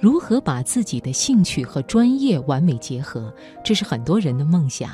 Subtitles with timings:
[0.00, 4.90] 如何把自己的兴趣和专业完美结合，这是很多人的梦想。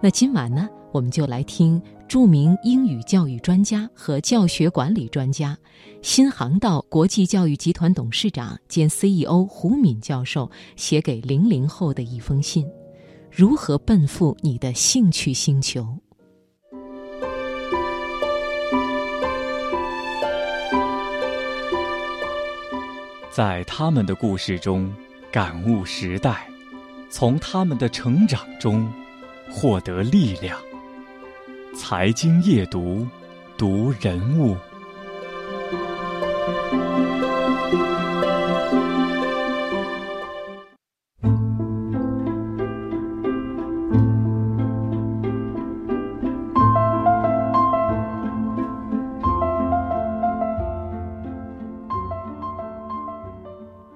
[0.00, 5.58] 那今晚呢，我们就来听著名英语教育专家和教学管理专家、
[6.00, 12.64] 新航道国际教育集团董事长兼 CEO 胡敏教授写给零零后的一封信：
[13.32, 15.84] 如何奔赴你的兴趣星球？
[23.34, 24.94] 在他们的故事中
[25.32, 26.46] 感悟时代，
[27.10, 28.88] 从他们的成长中
[29.50, 30.56] 获得力量。
[31.76, 33.04] 财经夜读，
[33.58, 34.56] 读人物。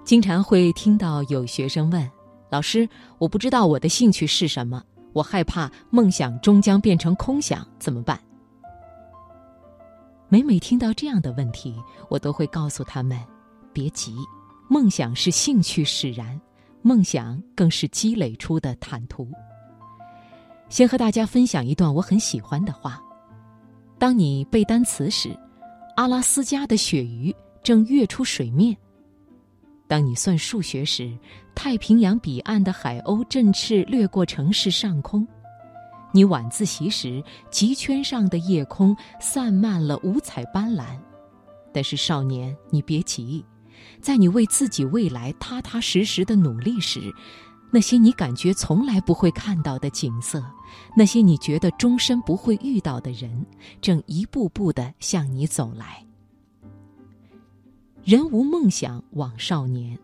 [0.09, 2.11] 经常会听到有学生问
[2.49, 8.19] ：“老师，我不知道我的兴趣是什么，我害怕梦想终将变成空想，怎么办？”
[10.31, 11.77] 每每听到这样的问题，
[12.09, 13.21] 我都会告诉他们
[13.71, 14.15] ：“别急，
[14.67, 16.41] 梦想是兴趣使然，
[16.81, 19.31] 梦想更是积累出的坦途。”
[20.71, 22.99] 先和大家分享一段我很喜欢的话
[24.01, 25.39] ：“当你背单词时，
[25.97, 28.75] 阿拉斯加的鳕鱼正跃出水面。”
[29.89, 31.11] 当你算数学时，
[31.55, 35.27] 太平洋彼岸的海鸥振翅掠过城市上空；
[36.13, 40.85] 你晚自习时，极圈上的夜空散漫了五彩斑斓。
[41.73, 43.45] 但是少年，你别急，
[44.01, 47.13] 在你为自己未来踏踏实实的努力时，
[47.71, 50.43] 那些你感觉从来不会看到的景色，
[50.95, 53.47] 那些你觉得终身不会遇到的人，
[53.81, 56.05] 正一步步地向你走来。
[58.09, 59.95] 人无梦想枉少年，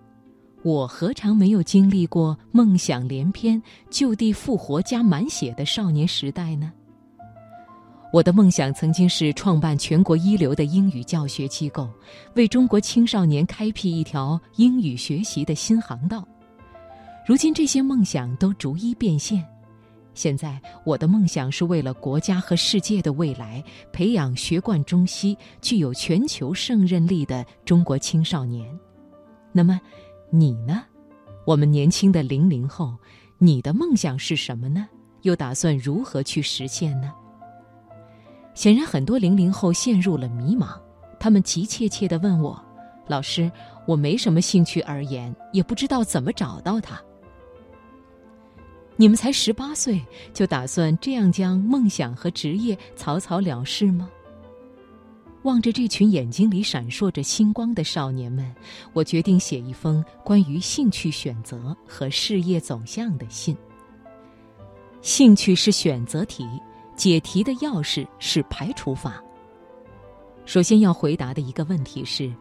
[0.62, 6.70] 我何尝没有经历过梦想连篇、就地复活加满血的少年时代呢？
[8.12, 11.88] 我的梦想曾经是创办全国一流的英语教学机构，
[12.34, 16.28] 为中国青少年开辟一条英语学习的新航道。
[17.26, 19.42] 如今这些梦想都逐一变现。
[20.14, 28.66] 现在，我的梦想是为了国家和世界的未来，培养学贯中西、具有全球胜任力的中国青少年。
[29.52, 29.80] 那么，
[30.30, 30.82] 你呢？
[31.44, 32.94] 我们年轻的零零后，
[33.38, 34.88] 你的梦想是什么呢？
[35.22, 37.12] 又打算如何去实现呢？
[38.54, 40.78] 显然，很多零零后陷入了迷茫，
[41.18, 42.62] 他们急切切地问我
[43.08, 43.50] ：“老师，
[43.84, 47.00] 我没什么兴趣而言，也不知道怎么找到它。”
[48.96, 50.00] 你们才十八岁，
[50.32, 54.08] 就打算这样将梦想和职业草草了事吗？
[55.42, 58.54] 望着这群眼睛里闪烁着星光的少年们，
[58.92, 63.54] 我决定写一封关于兴趣选择和事业走向的信。
[65.02, 66.48] 兴趣是选择题，
[66.96, 69.22] 解题的钥匙是排除法。
[70.46, 72.32] 首先要回答的一个问题是：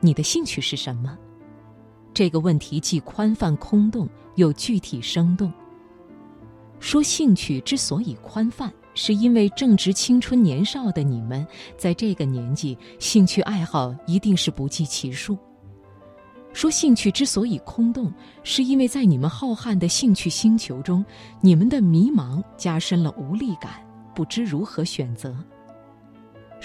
[0.00, 1.18] 你的兴趣是什么？
[2.14, 5.52] 这个问题既宽泛空洞，又具体生动。
[6.78, 15.36] 说兴趣之所以宽泛，是因为正值青春年少的你们，在这个年纪，兴趣爱好一定是不计其数。
[16.52, 21.04] 说兴趣之所以空洞，是因为在你们浩瀚的兴趣星球中，
[21.40, 23.72] 你们的迷茫加深了无力感，
[24.14, 25.36] 不知如何选择。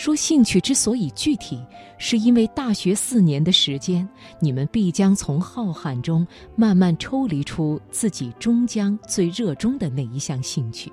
[0.02, 1.64] 说兴趣之所以具体，
[2.00, 6.26] 是因为大学四年的时间，你们必将从浩瀚中
[6.56, 10.92] 慢慢抽离出自己终将最热衷的那一项兴趣。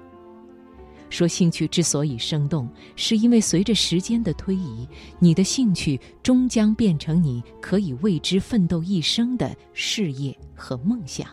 [1.08, 4.86] 说兴趣之所以生动，是因为随着时间的推移，
[5.19, 11.26] 你的兴趣终将变成你可以为之奋斗一生的事业和梦想。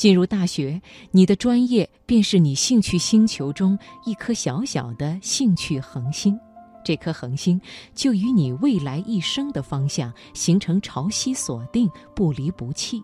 [0.00, 0.80] 进入大学，
[1.10, 6.40] 你的专业便是你兴趣星球中一颗小小的兴趣恒星，
[6.82, 7.60] 这颗恒星
[7.94, 13.02] 就与你未来一生的方向形成潮汐锁定，不离不弃。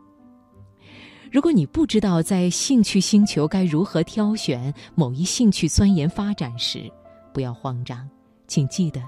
[1.31, 6.91] 如果你不知道在兴趣星球该如何挑选某一兴趣钻研发展时，
[7.35, 8.09] 不要慌张，
[8.49, 9.03] 请记得，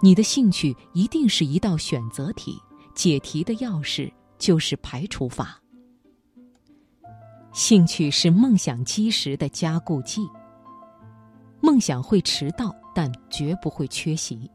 [0.00, 2.56] 你的兴趣一定是一道选择题，
[2.94, 5.61] 解题的钥匙就是排除法。
[7.52, 10.26] 兴趣是梦想基石的加固剂。
[11.60, 14.50] 梦想会迟到，但绝不会缺席。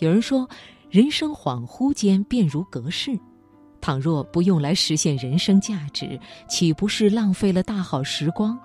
[0.00, 0.48] 有人说，
[0.90, 3.18] 人生恍惚间便如隔世，
[3.80, 8.58] 倘若不用来实现人生价值，岂不是浪费了大好时光？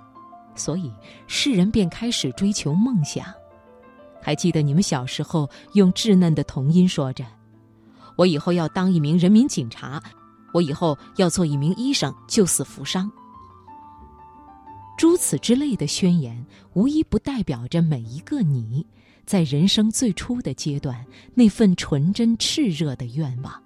[0.56, 0.92] 所以，
[1.28, 3.24] 世人便开始追求梦想。
[4.22, 7.24] 还记得你们小时候用稚嫩的童音说着
[8.18, 10.02] ：“我以后要当一名人民警察，
[10.54, 13.10] 我以后要做一名医生，救死扶伤。
[15.00, 18.86] 诸此之类的宣言，无一不代表着每一个你
[19.26, 23.64] 在人生最初的阶段那份纯真炽热的愿望。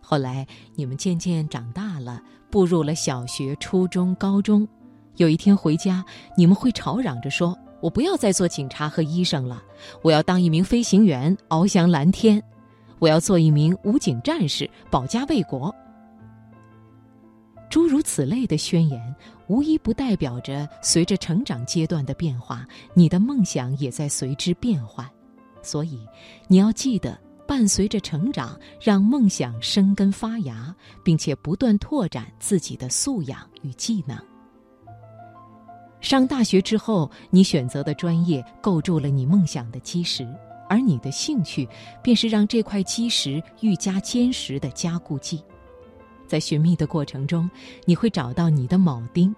[0.00, 0.46] 后来
[0.76, 4.68] 你们渐渐长大了，步入了小学、初中、高中。
[5.16, 6.04] 有一天回家，
[6.38, 9.60] 你们会吵嚷着说：“我不要再做警察和医生了，
[10.00, 12.38] 我要当一名飞行员，翱翔蓝天；
[13.00, 15.74] 我要做一名武警战士，保家卫国。”
[18.06, 19.14] 此类的宣言，
[19.48, 22.64] 无一不代表着随着成长阶段的变化，
[22.94, 25.04] 你的梦想也在随之变换。
[25.60, 25.98] 所以，
[26.46, 27.18] 你要记得，
[27.48, 30.72] 伴随着成长，让梦想生根发芽，
[31.02, 34.16] 并且不断拓展自己的素养与技能。
[36.00, 40.24] 上大学之后，你选择的专业构筑了你梦想的基石，
[40.68, 41.68] 而你的兴趣
[42.04, 45.42] 便是让这块基石愈加坚实的加固剂。
[46.26, 47.48] 在寻觅的过程中，
[47.84, 49.34] 你会找到你的铆钉。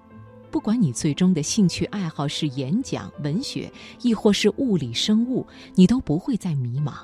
[0.50, 3.70] 不管你最终的兴趣爱好是演讲、文学，
[4.00, 6.94] 亦或是物理、生物，你都不会再迷茫。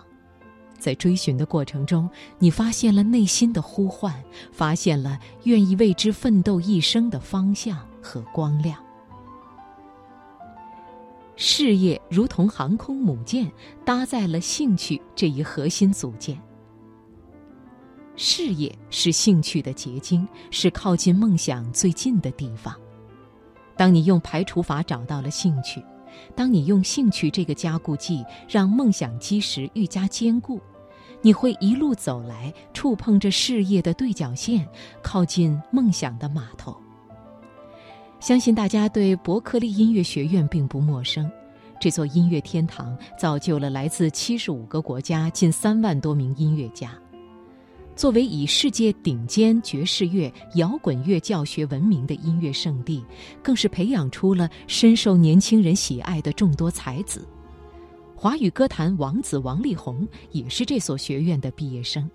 [0.78, 2.08] 在追寻的过程中，
[2.38, 4.14] 你发现了内心的呼唤，
[4.50, 8.78] 发现了愿意为之奋斗一生的方向和光亮。
[11.36, 13.50] 事业如同航空母舰，
[13.84, 16.40] 搭载了兴趣这一核心组件。
[18.16, 22.74] 事业是兴趣的结晶，是靠近梦想最近的地方。
[23.76, 25.82] 当你用排除法找到了兴趣，
[26.36, 30.60] 当你用兴趣这个加固剂让梦想基石愈加坚固，
[31.22, 34.64] 你会一路走来，触碰着事业的对角线，
[35.02, 36.76] 靠近梦想的码头。
[38.20, 41.28] 相信大家对伯克利音乐学院并不陌生，
[41.80, 46.92] 这座音乐天堂造就了来自七十五个国家近三万多名音乐家。
[47.96, 53.04] 作为以世界顶尖爵士乐、摇滚乐教学闻名的音乐圣地，
[53.42, 57.26] 更是培养出了深受年轻人喜爱的众多才子。
[58.16, 62.10] 华语歌坛王子王力宏也是这所学院的毕业生。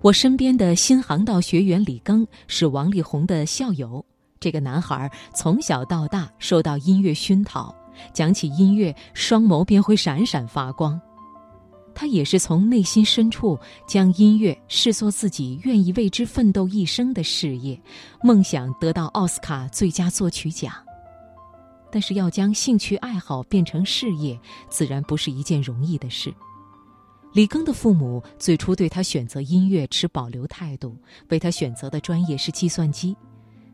[0.00, 4.04] 我身边的新航道学员李庚是王力宏的校友。
[4.38, 7.74] 这个男孩从小到大受到音乐熏陶，
[8.12, 11.00] 讲起音乐，双眸便会闪闪发光。
[12.00, 17.76] 他也是从内心深处将音乐视作自己愿意为之奋斗一生的事业，
[18.22, 20.72] 梦想得到奥斯卡最佳作曲奖。
[21.90, 24.38] 但是要将兴趣爱好变成事业，
[24.70, 26.32] 自然不是一件容易的事。
[27.32, 30.96] 李庚的父母最初对他选择音乐持保留态度，
[31.30, 33.16] 为他选择的专业是计算机。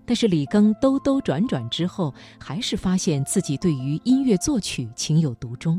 [0.06, 5.79] 但是李庚兜兜转转之后，还是发现自己对于音乐作曲情有独钟，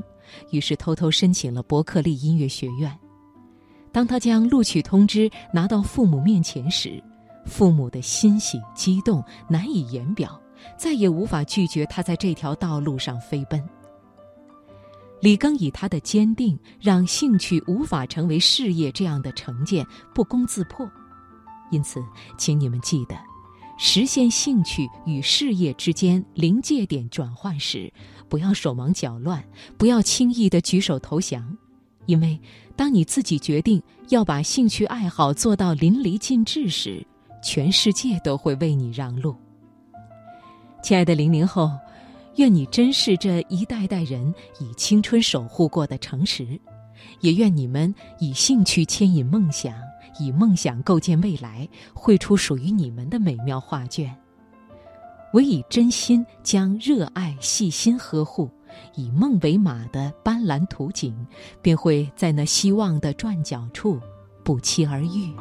[0.52, 2.92] 于是偷偷申请了伯克利音乐学院。
[3.92, 7.02] 当他将录取通知拿到父母面前时，
[7.46, 10.40] 父母的欣喜激动难以言表，
[10.78, 13.64] 再也无法拒绝他在这条道路上飞奔。
[15.22, 20.86] 李庚以他的坚定，让兴趣无法成为事业这样的成见不攻自破。
[21.72, 22.04] 因此，
[22.38, 23.16] 请你们记得。
[23.78, 27.92] 实现兴趣与事业之间临界点转换时，
[28.30, 29.44] 不要手忙脚乱，
[29.78, 31.46] 不要轻易的举手投降，
[32.06, 32.40] 因为
[32.76, 37.06] 当你自己决定要把兴趣爱好做到淋漓尽致时，
[37.44, 39.36] 全世界都会为你让路。
[40.82, 41.70] 亲爱的零零后，
[42.38, 46.60] 愿你珍视这一代代人以青春守护过的诚实，
[47.20, 49.74] 也愿你们以兴趣牵引梦想。
[50.20, 54.16] 以梦想构建未来，绘出属于你们的美妙画卷。
[55.34, 58.50] 唯以真心将热爱细心呵护，
[58.96, 61.14] 以梦为马的斑斓图景，
[61.62, 64.00] 便会在那希望的转角处
[64.44, 65.34] 不期而遇。